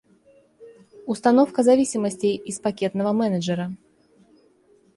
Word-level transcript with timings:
Установка 1.05 1.61
зависимостей 1.61 2.35
из 2.35 2.59
пакетного 2.59 3.11
менеджера 3.11 3.71